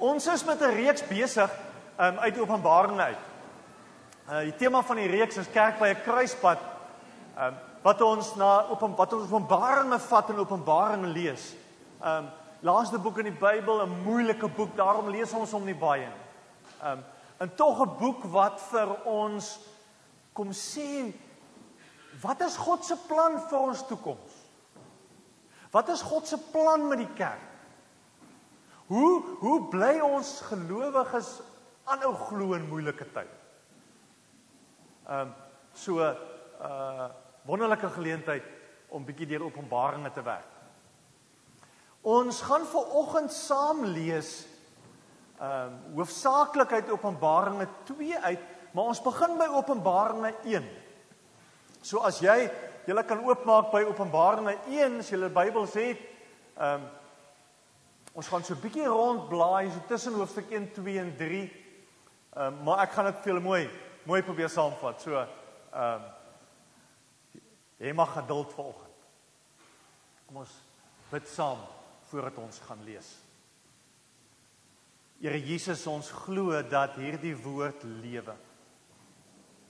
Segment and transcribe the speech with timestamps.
[0.00, 1.50] Ons is met 'n reeks besig
[2.00, 3.18] um, uit Openbaring uit.
[4.28, 6.60] Uh die tema van die reeks is kerk by 'n kruispunt.
[7.36, 11.54] Um wat ons na open wat ons Openbaringe vat en Openbaringe lees.
[12.04, 12.30] Um
[12.60, 16.90] laaste boek in die Bybel, 'n moeilike boek, daarom lees ons hom nie baie nie.
[16.92, 17.04] Um
[17.38, 19.58] en tog 'n boek wat vir ons
[20.32, 21.12] kom sê
[22.22, 24.32] wat is God se plan vir ons toekoms?
[25.70, 27.49] Wat is God se plan met die kerk?
[28.90, 31.28] Hoe hoe bly ons gelowiges
[31.86, 33.28] aanhou glo in moeilike tye?
[35.06, 35.34] Ehm um,
[35.72, 36.16] so 'n
[36.60, 37.08] uh,
[37.46, 38.42] wonderlike geleentheid
[38.88, 40.50] om bietjie deur Openbaringe te werk.
[42.02, 44.46] Ons gaan ver oggend saam lees
[45.38, 50.66] ehm um, hoofsaaklik uit Openbaringe 2 uit, maar ons begin by Openbaringe 1.
[51.82, 52.50] So as jy
[52.86, 56.08] jy kan oopmaak by Openbaringe 1 as jy die Bybel het,
[56.58, 56.99] ehm um,
[58.20, 61.38] Ons gaan so 'n bietjie rondblaai so tussen hoofstuk 1, 2 en 3.
[62.36, 63.70] Ehm uh, maar ek gaan dit vir julle mooi
[64.04, 65.00] mooi probeer saamvat.
[65.00, 67.40] So ehm uh,
[67.78, 69.08] jy mag geduld vanoggend.
[70.26, 70.52] Kom ons
[71.10, 71.64] bid saam
[72.10, 73.08] voordat ons gaan lees.
[75.20, 78.36] Here Jesus, ons glo dat hierdie woord lewe.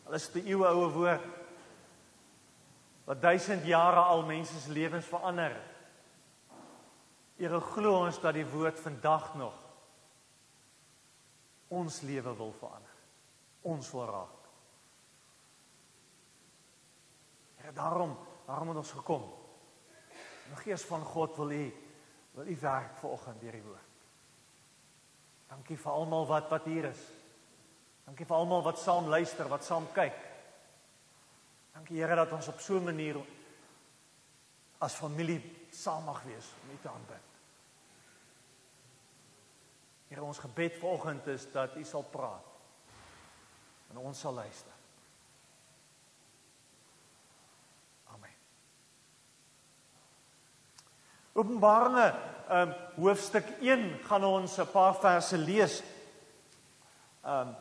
[0.07, 1.27] Al is dit 'n eeue oue woord
[3.05, 5.70] wat duisend jare al mense se lewens verander het.
[7.41, 9.57] Here glo ons dat die woord vandag nog
[11.73, 12.97] ons lewe wil verander.
[13.71, 14.49] Ons wil raak.
[17.61, 18.13] Here daarom,
[18.45, 19.25] daarom het ons gekom.
[20.51, 21.63] Die Gees van God wil U
[22.35, 23.97] wil U werk vanoggend deur die woord.
[25.51, 27.07] Dankie vir almal wat wat hier is.
[28.05, 30.21] Dankie vir almal wat saam luister, wat saam kyk.
[31.73, 33.17] Dankie Here dat ons op so 'n manier
[34.79, 37.30] as familie saam mag wees om U te aanbid.
[40.11, 42.47] Here ons gebed vanoggend is dat U sal praat
[43.91, 44.73] en ons sal luister.
[48.11, 48.33] Amen.
[51.39, 52.09] Openbaringe
[52.51, 55.83] um hoofstuk 1 gaan ons 'n paar verse lees.
[57.23, 57.55] Um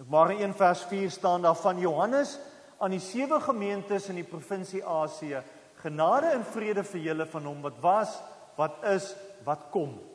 [0.00, 2.38] Openbaring 1 vers 4 staan daar van Johannes
[2.78, 5.42] aan die sewe gemeentes in die provinsie Asië.
[5.76, 8.16] Genade en vrede vir julle van hom wat was,
[8.56, 9.14] wat is,
[9.44, 10.11] wat kom.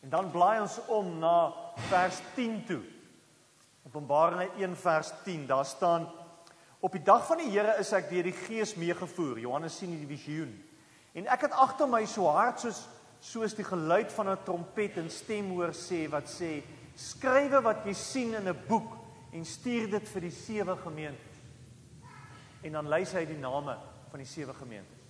[0.00, 1.52] En dan blaai ons om na
[1.88, 2.82] vers 10 toe.
[3.86, 6.08] Openbaringe 1 vers 10, daar staan
[6.80, 9.40] Op die dag van die Here is ek deur die Gees meegevoer.
[9.42, 10.52] Johannes sien die visioen.
[11.18, 12.84] En ek het agter my so hard soos
[13.18, 16.62] soos die geluid van 'n trompet en stem hoor sê wat sê:
[16.94, 18.94] "Skrywe wat jy sien in 'n boek
[19.32, 21.36] en stuur dit vir die sewe gemeentes."
[22.62, 23.76] En dan lys hy die name
[24.10, 25.02] van die sewe gemeentes.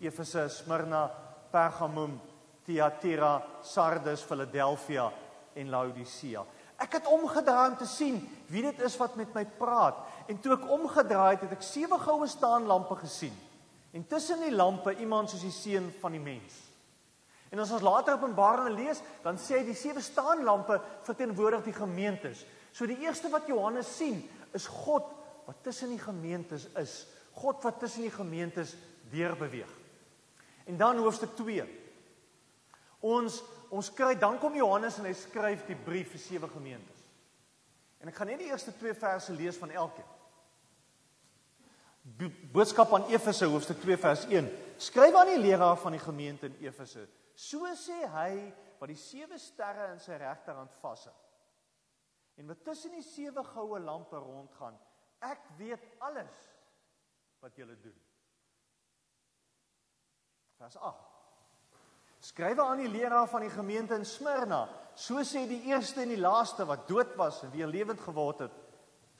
[0.00, 1.10] Efese, Smyrna,
[1.52, 2.20] Pergamum,
[2.66, 5.10] Thyatira, Sardes, Philadelphia
[5.54, 6.44] en Laodicea.
[6.82, 8.18] Ek het omgedraai om te sien
[8.50, 9.98] wie dit is wat met my praat.
[10.30, 13.34] En toe ek omgedraai het, het ek sewe goue staanlampe gesien.
[13.92, 16.58] En tussen die lampe iemand soos die seun van die mens.
[17.52, 22.46] En as ons later Openbaring lees, dan sê hy die sewe staanlampe verteenwoordig die gemeentes.
[22.72, 24.22] So die eerste wat Johannes sien,
[24.56, 25.10] is God
[25.44, 27.02] wat tussen die gemeentes is.
[27.36, 28.72] God wat tussen die gemeentes
[29.12, 29.68] deurbeweeg.
[30.64, 31.66] En dan hoofstuk 2.
[33.02, 33.42] Ons
[33.72, 36.98] ons kry dan kom Johannes en hy skryf die brief vir sewe gemeentes.
[38.02, 40.10] En ek gaan net die eerste twee verse lees van elkeen.
[42.52, 44.48] Boodskap aan Efese hoofstuk 2 vers 1.
[44.82, 47.06] Skryf aan die leraar van die gemeente in Efese.
[47.38, 48.32] So sê hy
[48.80, 51.14] wat die sewe sterre in sy regterhand vashou.
[52.36, 54.76] En wat tussen die sewe goue lampe rondgaan.
[55.22, 56.42] Ek weet alles
[57.40, 57.98] wat julle doen.
[60.58, 61.11] Vers 8.
[62.22, 64.68] Skrywe aan die leraar van die gemeente in Smyrna.
[64.94, 68.54] So sê die eerste en die laaste wat dood was en weer lewend geword het.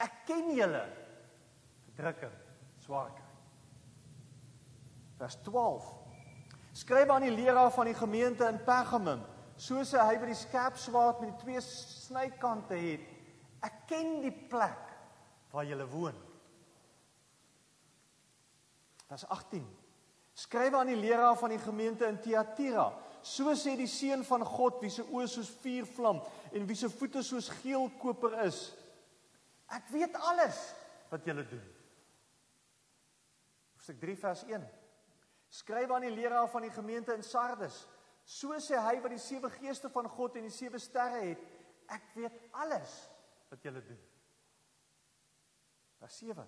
[0.02, 0.84] Ek ken julle.
[1.88, 2.36] Verdrukking,
[2.84, 3.26] swaarkry.
[5.18, 5.90] Vers 12.
[6.78, 9.26] Skrywe aan die leraar van die gemeente in Pergamum.
[9.58, 13.10] So sê hy by die skerp swaard met die twee snykante het.
[13.66, 14.94] Ek ken die plek
[15.52, 16.16] waar julle woon.
[19.10, 19.81] Vers 18.
[20.34, 22.88] Skryf aan die leraar van die gemeente in Thyatira.
[23.22, 27.22] So sê die seun van God wie se oë soos vuurvlam en wie se voete
[27.22, 28.72] soos geel koper is.
[29.72, 30.58] Ek weet alles
[31.12, 31.62] wat julle doen.
[33.76, 34.64] Hoofstuk 3 vers 1.
[35.52, 37.82] Skryf aan die leraar van die gemeente in Sardes.
[38.24, 41.42] So sê hy wat die sewe geeste van God en die sewe sterre het.
[41.92, 42.94] Ek weet alles
[43.50, 43.98] wat julle doen.
[46.00, 46.46] Vers 7.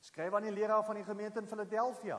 [0.00, 2.18] Skryf aan die leraar van die gemeente in Philadelphia.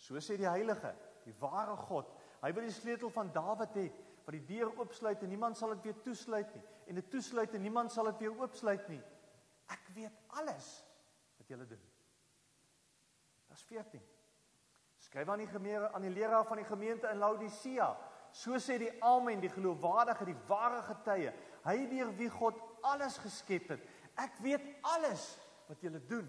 [0.00, 0.94] So sê die heilige,
[1.26, 2.08] die ware God,
[2.40, 5.90] hy wat die sleutel van Dawid het, wat die deur oopsluit en niemand sal dit
[5.90, 9.00] weer toesluit nie en dit toesluit en niemand sal dit weer oopsluit nie.
[9.70, 10.70] Ek weet alles
[11.38, 11.82] wat julle doen.
[13.50, 14.02] Vers 14.
[15.00, 17.92] Skryf aan die gemeente aan die leraar van die gemeente in Laodicea.
[18.32, 21.32] So sê die Amen, die geloofwaardige, die ware getuie.
[21.64, 23.86] Hy deur wie God alles geskep het.
[24.18, 24.66] Ek weet
[24.96, 25.32] alles
[25.68, 26.28] wat julle doen.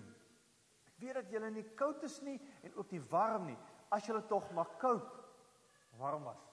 [1.01, 3.57] Weet dat julle nie koud is nie en ook nie warm nie.
[3.89, 5.07] As julle tog maar koud
[5.99, 6.43] warm was.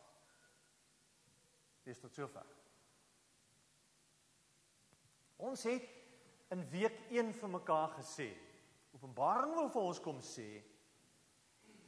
[1.84, 2.46] Dis tot sover.
[5.38, 5.86] Ons het
[6.52, 8.32] in week 1 vir mekaar gesê.
[8.96, 10.48] Openbaring wil vir ons kom sê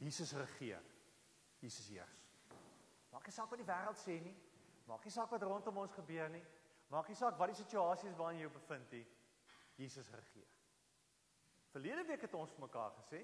[0.01, 0.81] Jesus regeer.
[1.61, 2.21] Jesus heers.
[3.11, 4.37] Maak nie saak wat die wêreld sê nie.
[4.89, 6.43] Maak nie saak wat rondom ons gebeur nie.
[6.89, 9.05] Maak nie saak wat die situasie is waarin jy jou bevind nie.
[9.77, 10.60] Jesus regeer.
[11.71, 13.21] Verlede week het ons vir mekaar gesê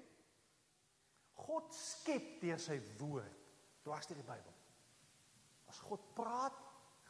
[1.38, 3.44] God skep deur sy woord.
[3.86, 4.54] Dwars deur die Bybel.
[5.70, 6.56] As God praat,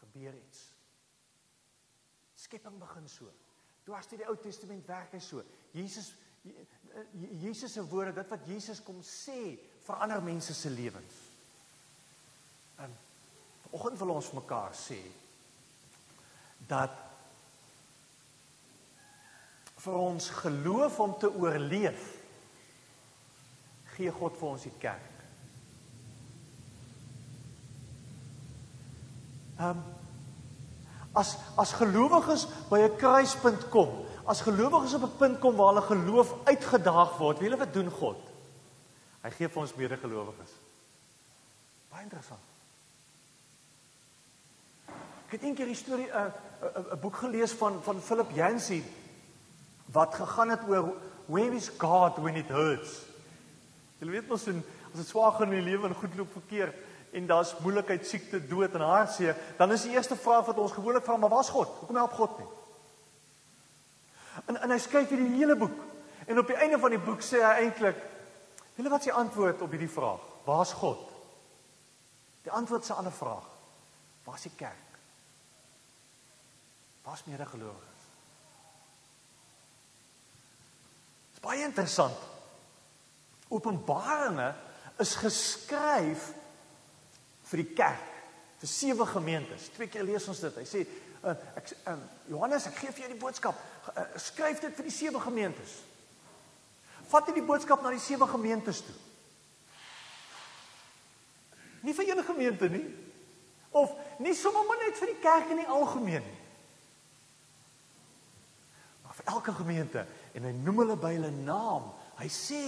[0.02, 0.66] gebeur iets.
[2.38, 3.30] Skepping begin so.
[3.86, 5.44] Dwars deur die Ou Testament werk hy so.
[5.72, 6.12] Jesus
[7.12, 11.16] Jesus se woorde, dit wat Jesus kom sê, verander mense se lewens.
[12.80, 12.94] En
[13.66, 15.00] vanoggend wil ons mekaar sê
[16.70, 16.94] dat
[19.88, 22.06] vir ons geloof om te oorleef
[23.96, 25.14] gee God vir ons die kerk.
[29.58, 29.86] Ehm um,
[31.18, 35.86] as as gelowiges by 'n kruispunt kom, as gelowiges op 'n punt kom waar hulle
[35.86, 38.20] geloof uitgedaag word, weet julle wat doen God?
[39.22, 40.52] Hy gee vir ons medegelowiges.
[41.90, 42.46] Baie interessant.
[45.26, 48.30] Ek het eendag 'n storie 'n uh, 'n uh, uh, boek gelees van van Philip
[48.30, 48.84] Yancey
[49.92, 50.92] wat gegaan het oor
[51.26, 53.02] where is God when it hurts.
[53.98, 54.62] Jy weet mos en
[54.92, 56.86] as dit swaar gaan in die lewe en goed loop verkeerd
[57.16, 61.04] en daar's moeilikheid, siekte, dood en hartseer, dan is die eerste vraag wat ons gewoonlik
[61.06, 61.70] vra, maar waar's God?
[61.80, 62.48] Hoekom help God nie?
[64.46, 65.76] En en hy skryf hierdie hele boek.
[66.28, 67.96] En op die einde van die boek sê hy eintlik,
[68.76, 70.20] "Julle wat die antwoord op hierdie vraag?
[70.44, 71.08] Waar's God?"
[72.44, 73.46] Die antwoord is 'n ander vraag.
[74.24, 74.88] Waar's die kerk?
[77.02, 77.98] Waar's medegelowiges?
[81.26, 82.26] Dit is baie interessant.
[83.48, 84.52] Openbaringe
[85.00, 86.30] is geskryf
[87.48, 88.14] vir die kerk,
[88.60, 89.68] vir sewe gemeentes.
[89.76, 90.58] Twee keer lees ons dit.
[90.60, 90.84] Hy sê
[91.22, 92.02] uh, ek um,
[92.34, 93.60] Johannes, ek gee vir jou die boodskap.
[93.92, 95.78] Uh, skryf dit vir die sewe gemeentes.
[97.08, 98.96] Vat jy die boodskap na die sewe gemeentes toe?
[101.86, 102.84] Nie vir een gemeente nie.
[103.70, 106.38] Of nie sommer maar net vir die kerk in die algemeen nie.
[109.04, 110.04] Maar vir elke gemeente
[110.38, 111.90] en hy noem hulle by hulle naam.
[112.18, 112.62] Hy sê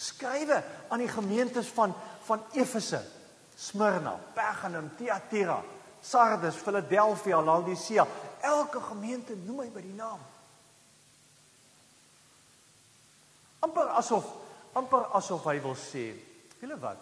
[0.00, 0.58] skrywe
[0.90, 1.94] aan die gemeentes van
[2.26, 3.00] van Efese,
[3.58, 5.56] Smyrna, Pergamum, Thyatira,
[6.02, 8.04] Sardes, Philadelphia, Laodicea.
[8.44, 10.20] Elke gemeente noem hy by die naam.
[13.60, 14.26] amper asof
[14.72, 16.10] amper asof hy wil sê,
[16.60, 17.00] julle wat?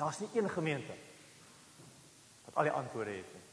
[0.00, 0.96] Daar's nie een gemeente
[2.46, 3.44] wat al die antwoorde het nie.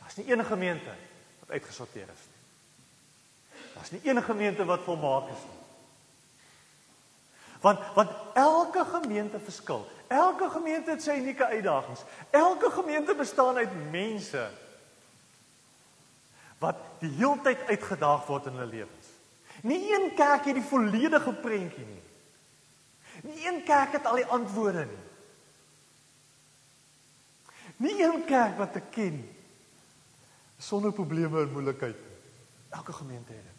[0.00, 0.94] Daar's nie een gemeente
[1.50, 2.38] wat uitgesorteer is nie.
[3.74, 5.58] Daar's nie een gemeente wat volmaak is nie.
[7.60, 9.86] Want want elke gemeente verskil.
[10.08, 12.02] Elke gemeente het sy unieke uitdagings.
[12.30, 14.50] Elke gemeente bestaan uit mense
[16.58, 19.10] wat die heeltyd uitgedaag word in hulle lewens.
[19.62, 22.02] Nie een kerk het die volledige prentjie nie.
[23.22, 25.04] Nie een kerk het al die antwoorde nie.
[27.76, 29.20] Nie een kerk wat ek ken
[30.60, 31.96] sonder probleme en moeilikheid.
[32.68, 33.54] Elke gemeente het dit.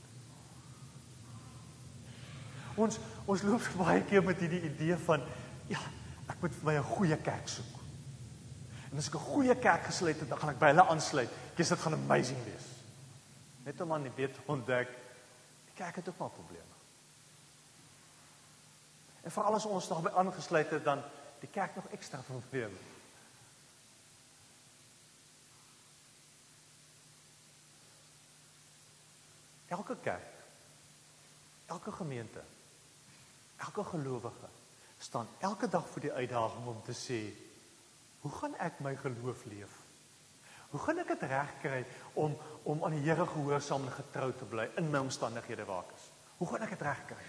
[2.76, 5.24] Ons ons loop baie keer met hierdie idee van
[5.70, 5.82] ja,
[6.30, 7.74] ek moet vir my 'n goeie kerk soek.
[8.92, 11.30] En as ek 'n goeie kerk gesluit het, dan gaan ek by hulle aansluit.
[11.56, 12.66] Dis dit gaan amazing wees.
[13.64, 14.88] Net om aan die weet ontdek
[15.66, 16.76] die kerk het ook maar probleme.
[19.22, 21.02] En veral as ons daarbey aangesluit het dan
[21.40, 22.91] die kerk nog ekstra probleme.
[29.72, 30.34] Elke kerk,
[31.72, 32.42] elke gemeente,
[33.58, 34.50] elke gelowige
[35.00, 37.22] staan elke dag voor die uitdaging om te sê,
[38.22, 39.78] hoe gaan ek my geloof leef?
[40.72, 44.68] Hoe gaan ek dit regkry om om aan die Here gehoorsaam en getrou te bly
[44.78, 46.10] in my omstandighede waar ek is?
[46.38, 47.24] Hoe gaan ek dit regkry?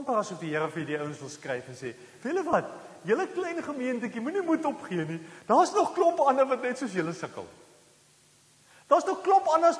[0.00, 2.68] amper asof die Here vir die ouens wil skryf en sê, "Julle wat?
[3.04, 5.20] Julle klein gemeentetjie, moenie moed opgee nie.
[5.46, 7.46] Daar's nog klomp ander wat net soos julle sukkel."
[8.90, 9.76] Daar's nog klop anders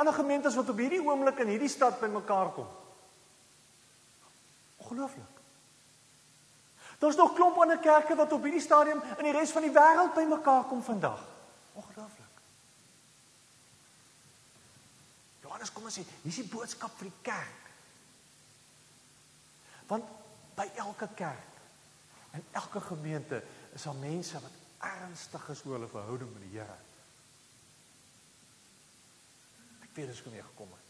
[0.00, 2.68] ander gemeentes wat op hierdie oomblik in hierdie stad bymekaar kom.
[4.76, 5.36] Ongelooflik.
[6.98, 10.14] Daar's nog klomp ander kerke wat op hierdie stadium in die res van die wêreld
[10.16, 11.20] bymekaar kom vandag.
[11.72, 12.40] Ongelooflik.
[15.44, 17.70] Johannes kom en sê, hier's die boodskap vir die kerk.
[19.92, 20.08] Want
[20.56, 21.52] by elke kerk
[22.32, 23.44] en elke gemeente
[23.76, 24.56] is daar mense wat
[24.88, 26.80] ernstig is oor hulle verhouding met die Here.
[29.96, 30.88] Weet dis kom jy gekom het.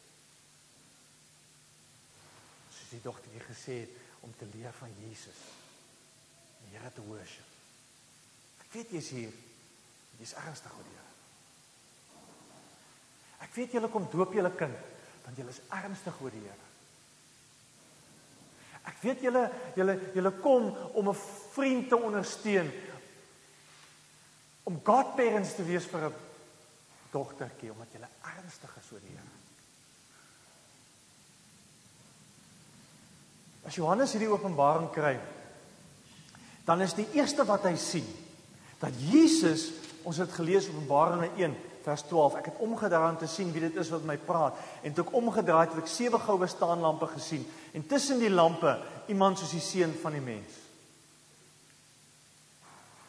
[2.75, 5.43] Soos die dogter hier gesê het om te leer van Jesus.
[6.65, 7.53] Die Here te worship.
[8.65, 9.35] Ek weet jy's hier.
[10.19, 11.13] Jy's ernstig oor die Here.
[13.47, 14.93] Ek weet julle kom doop julle kind
[15.27, 16.67] want julle is ernstig oor die Here.
[18.87, 19.47] Ek weet julle
[19.79, 21.19] julle julle kom om 'n
[21.55, 22.71] vriend te ondersteun
[24.67, 26.15] om godparents te wees vir 'n
[27.17, 29.33] dogtertjie omdat julle ernstig is oor die Here.
[33.67, 35.17] As Johannes hierdie openbaring kry,
[36.67, 38.07] dan is die eerste wat hy sien
[38.79, 39.71] dat Jesus,
[40.07, 41.55] ons het gelees Openbaring 1
[41.87, 42.39] vers 12.
[42.41, 45.15] Ek het omgedraai om te sien wie dit is wat my praat en toe ek
[45.19, 48.77] omgedraai het, het ek sewe goue staanlampe gesien en tussen die lampe
[49.11, 50.63] iemand soos die seun van die mens.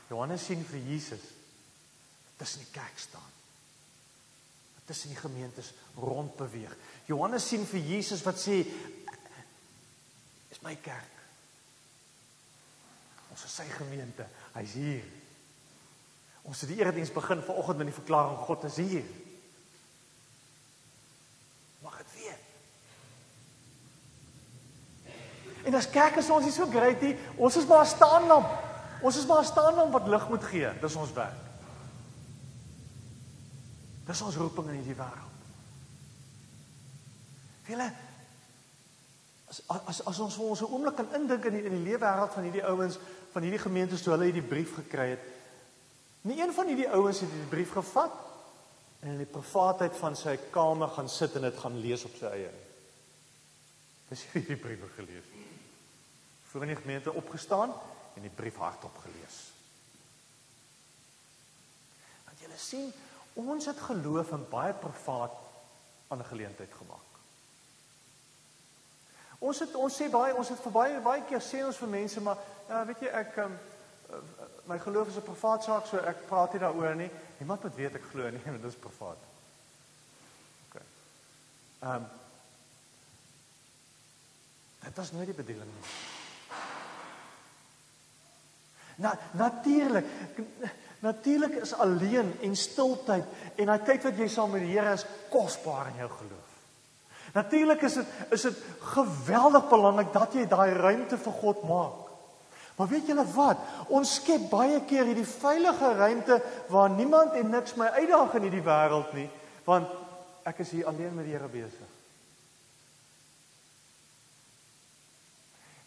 [0.08, 1.26] Johannes sien vir Jesus
[2.38, 3.37] tussen die kerk staan.
[4.88, 6.72] Tussen die gemeentes rond beweeg.
[7.06, 8.62] Johannes sien vir Jesus wat sê
[10.52, 11.16] is my kerk.
[13.34, 14.26] Ons is sy gemeente.
[14.56, 15.04] Hy's hier.
[16.48, 19.04] Ons het die erediens begin vanoggend met die verklaring God is hier.
[21.84, 22.44] Mag dit weet.
[25.68, 27.18] En as kerk is ons nie so great nie.
[27.36, 28.50] Ons is maar 'n staanlamp.
[29.02, 30.80] Ons is maar 'n staanlamp wat lig moet gee.
[30.82, 31.47] Dis ons werk.
[34.08, 35.34] Dis ons roeping in hierdie wêreld.
[37.68, 37.90] Julle
[39.48, 42.00] as as as ons vir ons 'n oomblik kan indink in die in die lewe
[42.04, 43.00] wêreld van hierdie ouens
[43.32, 45.24] van hierdie gemeentes toe hulle hierdie brief gekry het,
[46.28, 48.16] Nie een van hierdie ouens het die brief gevat
[49.00, 52.32] en in die privaatheid van sy kamer gaan sit en dit gaan lees op sy
[52.34, 52.50] eie.
[54.10, 55.30] Dis hierdie brief gelees.
[56.50, 57.72] Voor in die gemeente opgestaan
[58.16, 59.38] en die brief hardop gelees.
[62.26, 62.92] Want julle sien,
[63.38, 65.36] ons het geloof in baie privaat
[66.08, 67.06] aan 'n geleentheid gemaak.
[69.40, 72.22] Ons het ons sê baie ons het vir baie baie keer sê ons vir mense
[72.22, 72.38] maar
[72.70, 73.60] ja, weet jy ek um,
[74.66, 77.12] my geloof is 'n privaat saak, so ek praat nie daaroor nie.
[77.38, 79.18] Niemand moet weet ek glo nie, want dit is privaat.
[80.68, 80.82] OK.
[81.82, 82.06] Ehm um,
[84.88, 85.88] Dit was nooit die bedoeling nie.
[88.96, 90.06] Na natuurlik
[91.00, 93.24] natuurlik is alleen en stiltyd
[93.56, 96.48] en daai tyd wat jy saam met die Here is kosbaar in jou geloof.
[97.34, 98.62] Natuurlik is dit is dit
[98.96, 102.08] geweldig belangrik dat jy daai ruimte vir God maak.
[102.78, 103.62] Maar weet julle wat?
[103.90, 106.38] Ons skep baie keer hierdie veilige ruimte
[106.70, 109.30] waar niemand en niks my uitdaag in hierdie wêreld nie,
[109.66, 109.90] want
[110.48, 111.96] ek is hier alleen met die Here besig.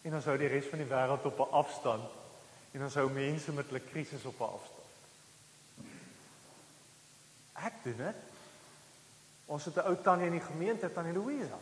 [0.03, 2.19] En ons hou die res van die wêreld op 'n afstand
[2.73, 4.80] en ons hou mense met hulle krisis op 'n afstand.
[7.65, 8.15] Ek doen dit.
[9.45, 11.59] Ons het 'n ou tannie in die gemeente, tannie Louisa.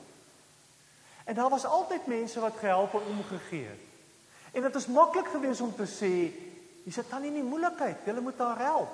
[1.23, 3.79] En daar was altyd mense wat gehelp en omgegee het.
[4.51, 6.13] En dit is maklik geweest om te sê,
[6.83, 8.89] jy sit tannie in die moeilikheid, jy moet haar help.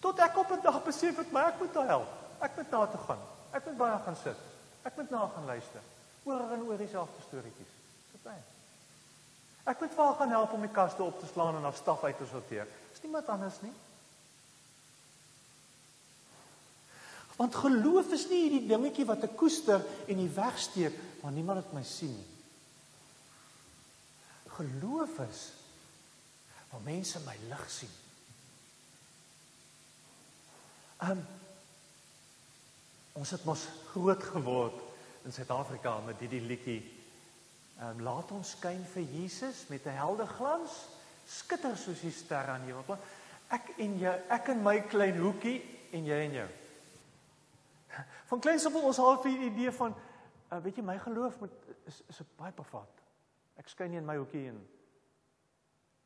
[0.00, 2.08] Tot ek op 'n dag besef het my ek moet haar help.
[2.40, 3.22] Ek moet na haar toe gaan.
[3.50, 4.36] Ek moet by haar gaan sit.
[4.82, 5.80] Ek moet na haar gaan luister.
[6.24, 7.74] Oor en oor dieselfde storieetjies.
[8.12, 8.38] Sit hy.
[9.64, 12.04] Ek moet vir haar gaan help om die kaste op te slaan en haar staf
[12.04, 12.68] uit te sorteer.
[13.04, 13.72] Niemand anders nie.
[17.36, 21.74] Want geloof is nie hierdie dingetjie wat ek koester en nie wegsteek want niemand het
[21.76, 22.30] my sien nie.
[24.54, 25.44] Geloof is
[26.70, 27.94] waar mense my lig sien.
[31.10, 31.20] Um
[33.14, 34.80] ons het mos groot geword
[35.26, 36.80] in Suid-Afrika met hierdie liedjie.
[37.82, 40.70] Um laat ons skyn vir Jesus met 'n helder glans,
[41.26, 42.98] skitter soos die sterre aan die hemel.
[43.54, 45.58] Ek en jy, ek in my klein hoekie
[45.94, 46.48] en jy en jou.
[48.30, 51.54] Van kleins af ons al vir die idee van uh, weet jy my geloof moet
[51.90, 53.02] is is baie privaat.
[53.60, 54.58] Ek skyn nie in my hoekie in.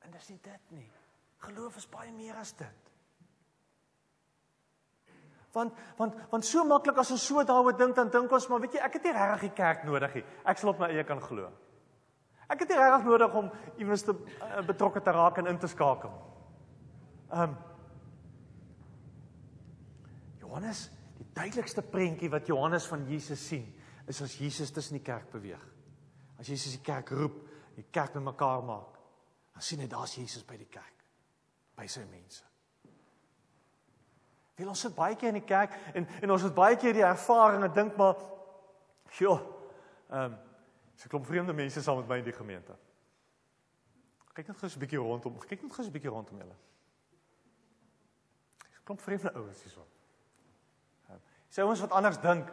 [0.04, 0.88] En dis nie dit nie.
[1.46, 2.84] Geloof is baie meer as dit.
[5.54, 8.76] Want want want so maklik as ons so daaroor dink dan dink ons maar weet
[8.76, 10.26] jy ek het nie regtig die kerk nodig nie.
[10.44, 11.48] Ek sal op my eie kan glo.
[12.48, 15.68] Ek het nie regtig nodig om iewers te uh, betrokke te raak en in te
[15.68, 16.12] skakel.
[17.28, 17.56] Um
[20.40, 20.86] Johannes
[21.36, 23.66] duidelikste prentjie wat Johannes van Jesus sien,
[24.08, 25.62] is as Jesus tussen die kerk beweeg.
[26.40, 27.36] As Jesus die kerk roep,
[27.76, 28.96] die kerk bymekaar maak,
[29.52, 31.04] dan sien hy daar's Jesus by die kerk,
[31.76, 32.42] by sy mense.
[34.58, 37.06] Wil ons sit baie keer in die kerk en en ons het baie keer die
[37.06, 38.18] ervaring en dink maar,
[39.20, 39.40] joh,
[40.08, 40.44] ehm um,
[40.98, 42.74] so klop vreemde mense saam met my in die gemeente.
[44.34, 45.38] Kyk net gou so 'n bietjie rondom.
[45.38, 46.56] Kyk net gou so 'n bietjie rondom julle.
[48.84, 49.86] Klop vreemde ouens hierso.
[51.08, 51.18] Ehm,
[51.50, 52.48] Sê ons wat anders dink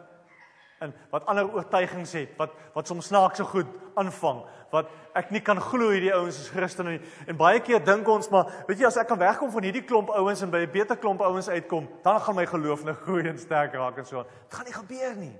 [0.79, 5.61] en wat ander oortuigings het, wat wat soms snaakse goed aanvang, wat ek nie kan
[5.61, 7.01] glo hierdie ouens is Christene nie.
[7.27, 10.09] En baie keer dink ons maar, weet jy, as ek kan wegkom van hierdie klomp
[10.09, 13.37] ouens en by 'n beter klomp ouens uitkom, dan gaan my geloof net groei en
[13.37, 14.23] sterk raak en so.
[14.23, 15.39] Dit gaan nie gebeur nie.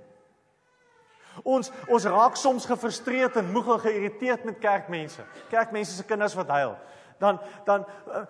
[1.42, 5.24] Ons ons raak soms gefrustreerd en moeg en geïrriteerd met kerkmense.
[5.50, 6.76] Kerkmense se kinders wat huil.
[7.18, 8.24] Dan dan uh,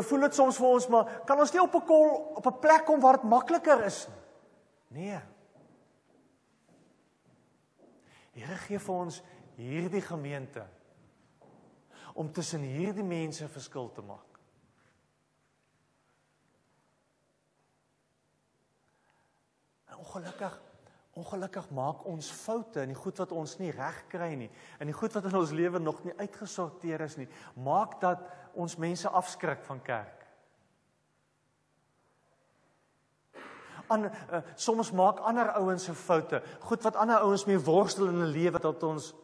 [0.00, 2.84] voel dit soms vir ons maar kan ons nie op 'n kol op 'n plek
[2.84, 5.10] kom waar dit makliker is nie.
[5.10, 5.20] Nee.
[8.36, 9.22] Here gee vir ons
[9.56, 10.66] hierdie gemeente
[12.14, 14.38] om tussen hierdie mense verskil te maak.
[19.88, 20.60] En ongelukkig
[21.16, 24.96] ongelukkig maak ons foute in die goed wat ons nie reg kry nie, in die
[24.96, 27.28] goed wat in ons lewe nog nie uitgesorteer is nie,
[27.64, 30.24] maak dat ons mense afskrik van kerk.
[33.92, 38.20] An uh, soms maak ander ouens se foute, goed wat ander ouens mee worstel in
[38.20, 39.14] 'n lewe wat ons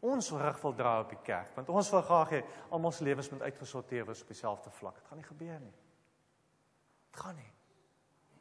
[0.00, 3.28] ons rug wil dra op die kerk, want ons wil graag hê almal se lewens
[3.30, 4.94] moet uitgesorteer wees op dieselfde vlak.
[4.94, 5.74] Dit gaan nie gebeur nie.
[7.10, 7.52] Dit gaan nie.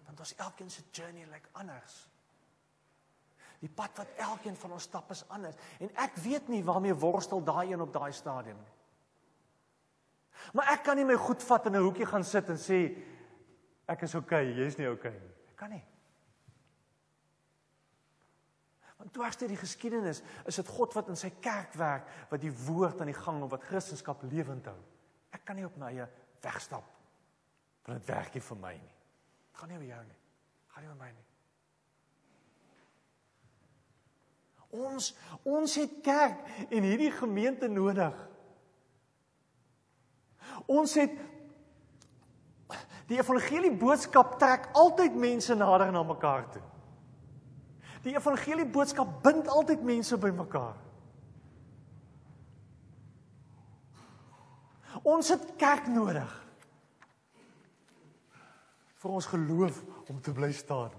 [0.05, 2.07] Want ons elkeen se journey lyk like anders.
[3.59, 7.43] Die pad wat elkeen van ons stap is anders en ek weet nie waarmee worstel
[7.43, 8.75] daai een op daai stadium nie.
[10.55, 12.79] Maar ek kan nie my goed vat in 'n hoekie gaan sit en sê
[13.87, 15.33] ek is okay, jy's nie okay nie.
[15.49, 15.83] Ek kan nie.
[18.97, 22.51] Want dwars deur die geskiedenis is dit God wat in sy kerk werk, wat die
[22.51, 24.77] woord aan die gang hou, wat Christendom lewend hou.
[25.31, 26.07] Ek kan nie op my eie
[26.41, 26.83] wegstap.
[27.85, 28.95] Want dit werk nie vir my nie.
[29.47, 30.19] Dit gaan nie oor jou nie.
[30.67, 31.28] Gaan nie oor my nie.
[34.69, 38.13] Ons ons het kerk en hierdie gemeente nodig.
[40.69, 41.15] Ons het
[43.09, 46.61] die evangelie boodskap trek altyd mense nader na mekaar toe.
[48.05, 50.77] Die evangelie boodskap bind altyd mense bymekaar.
[55.03, 56.31] Ons het kerk nodig
[58.99, 60.93] vir ons geloof om te bly staan.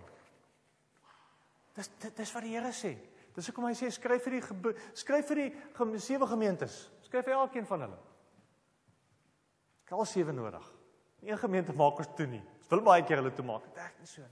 [1.77, 2.95] Dis dis wat die Here sê.
[3.37, 6.83] Dis hoekom hy sê skryf vir die skryf vir die sewe gemeentes.
[7.07, 8.01] Skryf vir elkeen van hulle.
[9.87, 10.67] Ek al sewe nodig.
[11.21, 12.43] Nie een gemeente maak ons toe nie.
[12.61, 13.67] Ons wil baie keer hulle toe maak.
[13.75, 14.29] Is nie so.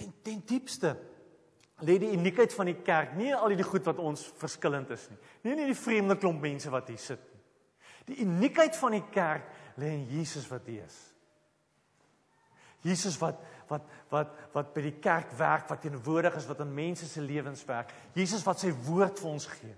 [0.00, 0.94] Ten ten diepste
[1.84, 5.18] lê die uniekheid van die kerk nie al die goed wat ons verskillend is nie.
[5.44, 7.40] Nie nie die vreemde klomp mense wat hier sit nie.
[8.10, 10.98] Die uniekheid van die kerk lê in Jesus wat hier is.
[12.86, 17.06] Jesus wat wat wat wat by die kerk werk, wat teenwoordig is, wat in mense
[17.06, 17.92] se lewens werk.
[18.18, 19.76] Jesus wat sy woord vir ons gee.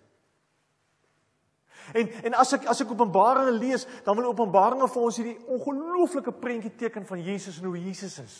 [1.98, 6.32] En en as ek as ek Openbaringe lees, dan wil Openbaringe vir ons hierdie ongelooflike
[6.40, 8.36] prentjie teken van Jesus en hoe Jesus is.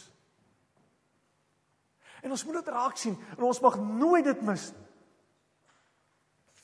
[2.23, 4.89] En ons moet dit raak sien en ons mag nooit dit mis nie.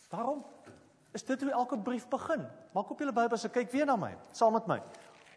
[0.09, 0.45] Daarom
[1.13, 2.47] is dit hoe elke brief begin.
[2.73, 4.79] Maak op julle Bybels en kyk weer na my, saam met my.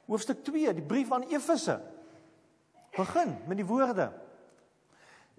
[0.07, 1.79] Hoofstuk 2, die brief aan Efese.
[2.97, 4.11] Begin met die woorde.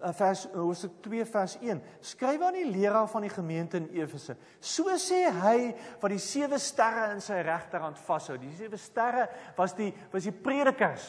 [0.03, 1.83] Uh, vers hoofstuk 2 vers 1.
[2.01, 4.35] Skryf aan die leraar van die gemeente in Efese.
[4.59, 5.59] So sê hy
[6.01, 8.39] wat die sewe sterre in sy regterhand vashou.
[8.41, 11.07] Die sewe sterre was die was die predikers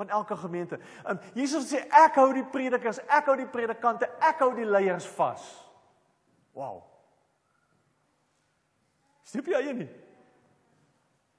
[0.00, 0.80] van elke gemeente.
[1.06, 5.06] Um, Jesus sê ek hou die predikers, ek hou die predikante, ek hou die leiers
[5.14, 5.44] vas.
[6.56, 6.82] Wow.
[9.28, 9.90] Stiep jy in nie?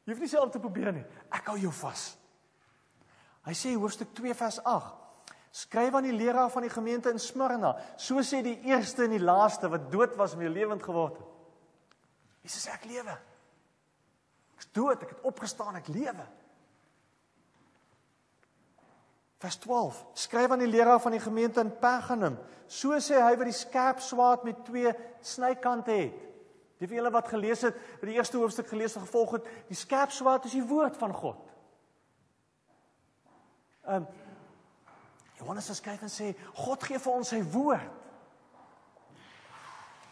[0.04, 1.04] Jy hoef nie self te probeer nie.
[1.34, 2.14] Ek hou jou vas.
[3.44, 5.00] Hy sê hoofstuk 2 vers 8.
[5.54, 7.76] Skryf aan die leraar van die gemeente in Smyrna.
[8.00, 11.30] So sê die eerste en die laaste wat dood was en weer lewend geword het.
[12.48, 13.14] Jesus sê ek lewe.
[14.58, 16.26] Ek's dood, ek het opgestaan, ek lewe.
[19.44, 20.02] Vers 12.
[20.24, 22.40] Skryf aan die leraar van die gemeente in Pergamum.
[22.66, 24.90] So sê hy wat die skerp swaard met twee
[25.22, 26.22] snykante het.
[26.80, 29.78] Die vir julle wat gelees het, wat die eerste hoofstuk gelees en gevolg het, die
[29.78, 31.53] skerp swaard is die woord van God.
[33.88, 34.08] Ehm um,
[35.44, 38.02] Johannes skryf en sê God gee vir ons sy woord.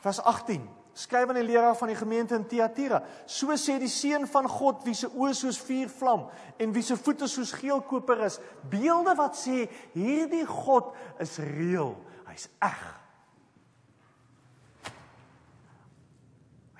[0.01, 0.63] Vers 18.
[0.97, 2.99] Skryf aan die leraar van die gemeente in Thyatira.
[3.29, 6.25] So sê die seun van God wie se oë soos vuurvlam
[6.59, 8.41] en wie se voete soos geelkoper is.
[8.69, 10.91] Beelde wat sê hierdie God
[11.23, 11.95] is reëel.
[12.27, 12.81] Hy's eg.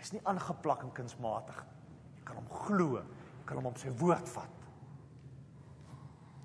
[0.02, 1.64] Hy's nie aangeplak en kunsmatig.
[2.20, 3.00] Jy kan hom glo.
[3.00, 4.61] Jy kan hom op sy woord vat.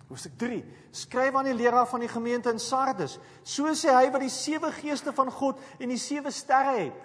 [0.06, 0.60] Hoofstuk 3.
[0.94, 3.18] Skryf aan die leraar van die gemeente in Sardes.
[3.42, 7.02] So sê hy wat die sewe geeste van God en die sewe sterre het.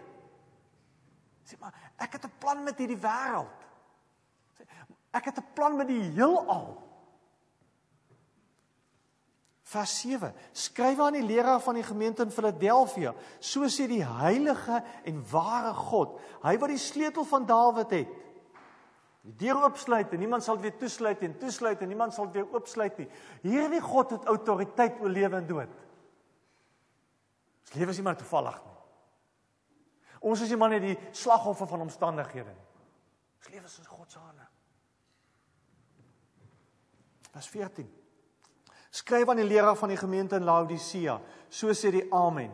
[1.49, 3.65] Sê maar, ek het 'n plan met hierdie wêreld.
[4.57, 4.63] Sê,
[5.11, 6.91] ek het 'n plan met die heelal.
[9.71, 10.33] Vers 7.
[10.51, 13.13] Skryf aan die leraar van die gemeente in Filadelfia.
[13.39, 18.07] So sê die heilige en ware God, hy wat die sleutel van Dawid het.
[19.21, 22.97] Die deur oopsluit en niemand sal weer toesluit en toesluit en niemand sal weer oopsluit
[22.97, 23.07] nie.
[23.43, 25.75] Hierdie God het autoriteit oor lewe en dood.
[27.62, 28.77] Ons lewe is nie maar toevallig nie.
[30.31, 32.67] Ons is nie maar net die slagoffer van omstandighede nie.
[33.41, 34.47] Ons lewe is in God se hande.
[37.31, 37.88] Vers 14.
[38.91, 41.15] Skryf aan die leraar van die gemeente in Laodicea,
[41.47, 42.51] so sê die Amen,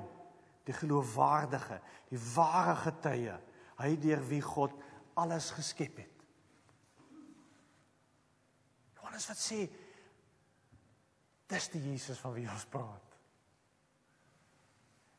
[0.67, 1.79] die geloofwaardige,
[2.11, 3.39] die ware getuie,
[3.79, 4.75] hy deur wie God
[5.17, 6.16] alles geskep het.
[9.17, 9.63] Johannes wat sê
[11.49, 13.15] dis die Jesus van wie ons praat.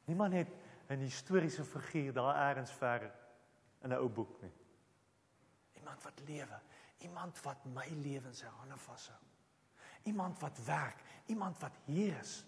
[0.07, 0.53] Niemand het
[0.89, 3.13] 'n historiese figuur daar eers ver
[3.83, 4.53] in 'n ou boek nie.
[5.75, 6.61] Iemand wat lewe,
[6.99, 9.19] iemand wat my lewe in sy hande vashou.
[10.05, 12.45] Iemand wat werk, iemand wat hier is.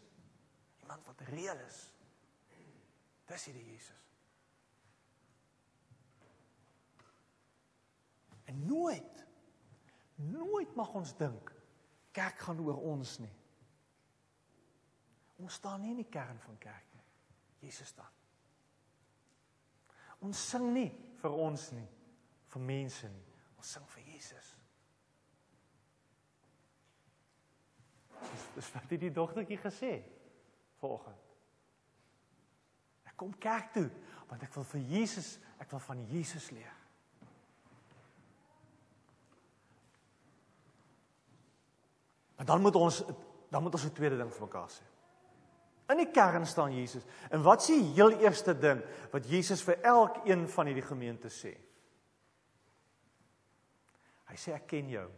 [0.80, 1.92] Iemand wat reëel is.
[3.26, 3.96] Dis hierdie Jesus.
[8.44, 9.26] En nooit
[10.28, 11.52] nooit mag ons dink
[12.12, 13.32] kerk gaan oor ons nie.
[15.40, 17.04] Ons staan nie in die kern van kerk nie.
[17.64, 18.16] Jesus staan.
[20.20, 21.86] Ons sing nie vir ons nie,
[22.52, 23.26] vir mense nie.
[23.60, 24.50] Ons sing vir Jesus.
[28.20, 29.94] Dis dis wat die dogtertjie gesê
[30.80, 31.28] vanoggend.
[33.08, 33.88] Ek kom kerk toe
[34.30, 36.79] want ek wil vir Jesus, ek wil van Jesus leer.
[42.40, 43.02] Maar dan moet ons
[43.48, 44.82] dan moet ons 'n tweede ding vir mekaar sê.
[45.88, 47.02] In die kern staan Jesus.
[47.30, 51.58] En wat s'ie heel eerste ding wat Jesus vir elkeen van hierdie gemeente sê?
[54.24, 55.10] Hy sê ek ken jou.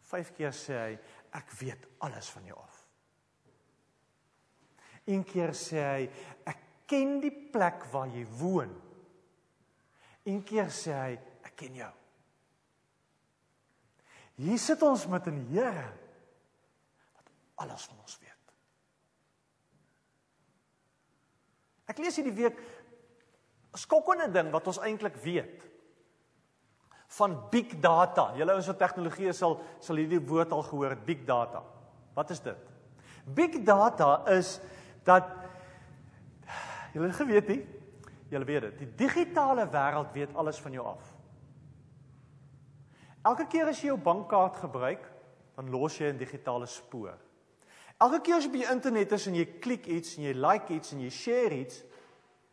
[0.00, 0.98] Vyf keer sê hy
[1.32, 2.88] ek weet alles van jou af.
[5.04, 6.10] Een keer sê hy
[6.44, 8.82] ek ken die plek waar jy woon.
[10.24, 11.92] Een keer sê hy ek ken jou.
[14.42, 15.88] Hier sit ons met 'n Here
[17.14, 18.54] wat alles van ons weet.
[21.86, 25.62] Ek lees hierdie week 'n skokkende ding wat ons eintlik weet
[27.06, 28.32] van big data.
[28.36, 31.62] Julle ouens wat tegnologie sal sal hierdie woord al gehoor het, big data.
[32.14, 32.58] Wat is dit?
[33.24, 34.60] Big data is
[35.04, 35.24] dat
[36.92, 37.66] julle geweet nie,
[38.28, 38.78] julle weet dit.
[38.78, 41.11] Die digitale wêreld weet alles van jou af.
[43.22, 45.04] Elke keer as jy jou bankkaart gebruik,
[45.56, 47.18] dan los jy 'n digitale spoor.
[48.00, 50.72] Elke keer as jy op die internet is en jy klik iets en jy like
[50.74, 51.84] iets en jy share iets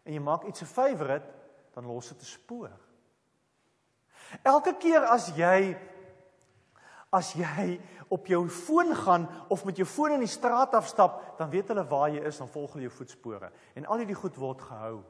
[0.05, 1.25] en jy maak iets 'n favourite,
[1.73, 2.71] dan los dit 'n spoor.
[4.43, 5.77] Elke keer as jy
[7.11, 11.49] as jy op jou foon gaan of met jou foon in die straat afstap, dan
[11.49, 14.61] weet hulle waar jy is, dan volg hulle jou voetspore en al hierdie goed word
[14.61, 15.03] gehou.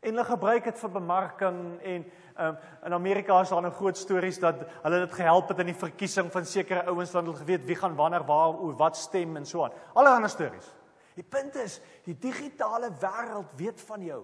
[0.00, 2.04] En hulle gebruik dit vir bemarking en
[2.40, 2.56] um,
[2.88, 6.30] in Amerika is daar nou groot stories dat hulle dit gehelp het in die verkiesing
[6.32, 9.64] van sekere ouens want hulle geweet wie gaan wanneer waar oor wat stem en so
[9.64, 9.76] aan.
[9.92, 10.70] Allerlei stories.
[11.18, 14.22] Die punt is, die digitale wêreld weet van jou.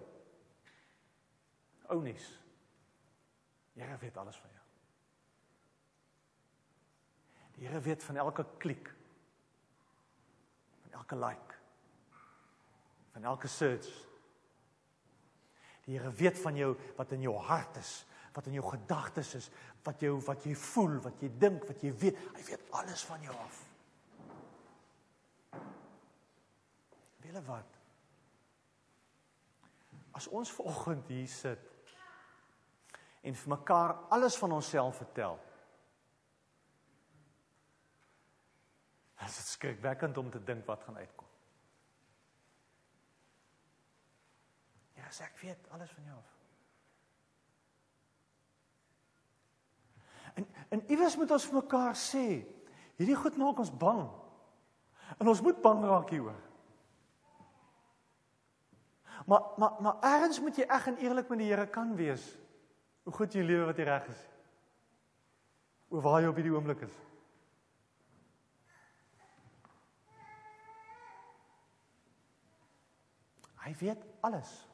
[1.93, 2.25] Ounies.
[3.77, 4.65] Here weet alles van jou.
[7.59, 8.95] Die Here weet van elke klik.
[10.87, 11.61] Van elke like.
[13.13, 13.93] Van elke search
[15.87, 17.93] Die Here weet van jou wat in jou hart is,
[18.35, 19.47] wat in jou gedagtes is,
[19.87, 22.19] wat jou wat jy voel, wat jy dink, wat jy weet.
[22.37, 23.63] Hy weet alles van jou af.
[27.23, 27.79] Wiele wat?
[30.17, 31.73] As ons vanoggend hier sit
[33.27, 35.39] en vir mekaar alles van onsself vertel.
[39.17, 41.26] Dit is skrikwekkend om te dink wat gaan uitkom.
[45.07, 46.33] Ja, sê ek weet alles van jou af.
[50.35, 52.25] En en iewers moet ons vir mekaar sê,
[52.99, 54.03] hierdie goed maak ons bang.
[55.23, 56.43] En ons moet bang raak hieroor.
[59.31, 62.27] Maar maar maar ergens moet jy reg en eerlik met die Here kan wees.
[63.07, 64.29] Hoe goed jy lewe wat jy reg is.
[65.95, 67.03] Oor waar jy op hierdie oomblik is.
[73.63, 74.67] Hy weet alles.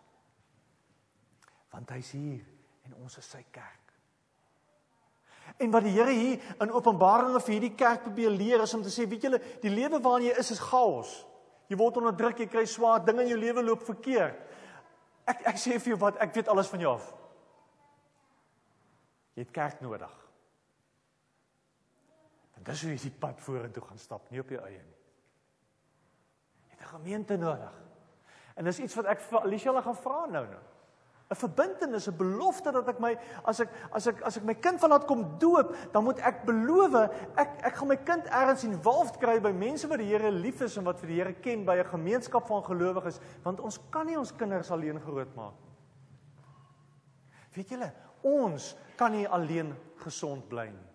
[1.72, 2.44] Want hy's hier
[2.86, 3.82] en ons is sy kerk.
[5.58, 8.92] En wat die Here hier in Openbaringe vir hierdie kerk probeer leer is om te
[8.92, 11.12] sê, weet julle, die lewe waarin jy is is chaos.
[11.70, 14.38] Jy word onderdruk, jy kry swaar dinge in jou lewe loop verkeerd.
[15.28, 17.06] Ek ek sê vir jou wat, ek weet alles van jou af.
[19.36, 20.18] Jy het kerk nodig.
[22.58, 24.98] En dis hoe jy die pad vorentoe gaan stap, nie op jou eie nie.
[26.68, 27.74] Jy het 'n gemeente nodig.
[28.56, 30.62] En dis iets wat ek vir Alicia gaan vra nou nou.
[31.32, 33.16] 'n Verbintenis, 'n belofte dat ek my
[33.48, 36.44] as ek as ek as ek my kind van laat kom doop, dan moet ek
[36.44, 36.94] beloof
[37.40, 40.76] ek ek gaan my kind ergens involved kry by mense wat die Here lief is
[40.76, 44.18] en wat vir die Here ken by 'n gemeenskap van gelowiges, want ons kan nie
[44.18, 45.54] ons kinders alleen grootmaak.
[47.54, 47.92] Weet julle,
[48.22, 50.88] ons kan nie alleen gesond bly nie.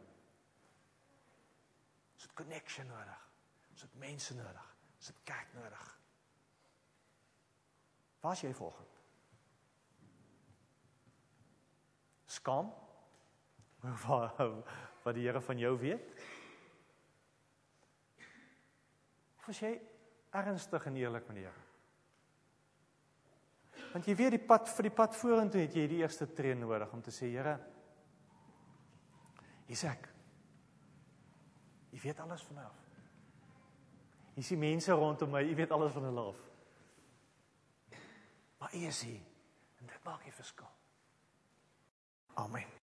[2.16, 3.22] Ons het connection nodig.
[3.72, 4.76] Ons het mense nodig.
[4.98, 5.98] Ons het kerk nodig.
[8.22, 8.97] Waar's jy volgens?
[12.38, 12.72] Skam?
[13.82, 14.42] Wat
[15.04, 16.10] wat die Here van jou weet?
[19.40, 19.72] Of is jy
[20.36, 21.64] ernstig en eerlik met die Here?
[23.94, 26.92] Want jy weet die pad vir die pad vorentoe het jy die eerste tree nodig
[26.94, 27.56] om te sê Here,
[29.70, 30.10] hier's ek.
[31.94, 32.84] Jy weet alles van my af.
[34.38, 36.44] Jy sien mense rondom my, jy weet alles van hulle af.
[38.60, 39.24] Maar U is hier
[39.80, 40.77] en dit maak die verskil.
[42.38, 42.77] Amen.